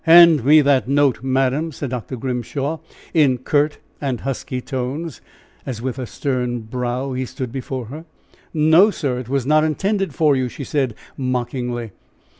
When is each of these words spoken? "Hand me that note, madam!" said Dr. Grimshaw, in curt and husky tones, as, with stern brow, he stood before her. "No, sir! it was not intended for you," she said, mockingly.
"Hand 0.05 0.43
me 0.43 0.61
that 0.61 0.87
note, 0.87 1.21
madam!" 1.23 1.71
said 1.71 1.91
Dr. 1.91 2.15
Grimshaw, 2.15 2.79
in 3.13 3.37
curt 3.37 3.77
and 4.01 4.21
husky 4.21 4.59
tones, 4.59 5.21
as, 5.63 5.79
with 5.79 6.09
stern 6.09 6.61
brow, 6.61 7.13
he 7.13 7.23
stood 7.23 7.51
before 7.51 7.85
her. 7.85 8.05
"No, 8.51 8.89
sir! 8.89 9.19
it 9.19 9.29
was 9.29 9.45
not 9.45 9.63
intended 9.63 10.15
for 10.15 10.35
you," 10.35 10.49
she 10.49 10.63
said, 10.63 10.95
mockingly. 11.17 11.91